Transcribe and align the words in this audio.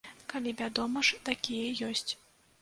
Калі, 0.31 0.53
вядома 0.61 1.03
ж, 1.09 1.19
такія 1.29 1.69
ёсць. 1.91 2.11